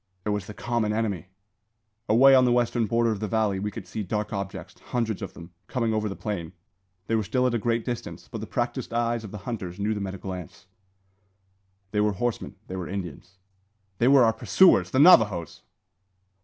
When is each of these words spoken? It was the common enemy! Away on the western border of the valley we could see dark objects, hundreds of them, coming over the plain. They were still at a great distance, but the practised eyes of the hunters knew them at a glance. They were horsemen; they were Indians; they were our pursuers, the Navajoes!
It 0.25 0.29
was 0.29 0.47
the 0.47 0.55
common 0.55 0.93
enemy! 0.93 1.27
Away 2.09 2.33
on 2.33 2.43
the 2.43 2.51
western 2.51 2.87
border 2.87 3.11
of 3.11 3.19
the 3.19 3.27
valley 3.27 3.59
we 3.59 3.69
could 3.69 3.85
see 3.85 4.01
dark 4.01 4.33
objects, 4.33 4.79
hundreds 4.85 5.21
of 5.21 5.35
them, 5.35 5.51
coming 5.67 5.93
over 5.93 6.09
the 6.09 6.15
plain. 6.15 6.53
They 7.05 7.13
were 7.13 7.21
still 7.21 7.45
at 7.45 7.53
a 7.53 7.59
great 7.59 7.85
distance, 7.85 8.27
but 8.27 8.41
the 8.41 8.47
practised 8.47 8.93
eyes 8.93 9.23
of 9.23 9.29
the 9.29 9.37
hunters 9.45 9.79
knew 9.79 9.93
them 9.93 10.07
at 10.07 10.15
a 10.15 10.17
glance. 10.17 10.65
They 11.91 12.01
were 12.01 12.13
horsemen; 12.13 12.55
they 12.65 12.75
were 12.75 12.87
Indians; 12.89 13.37
they 13.99 14.07
were 14.07 14.23
our 14.23 14.33
pursuers, 14.33 14.89
the 14.89 14.97
Navajoes! 14.97 15.61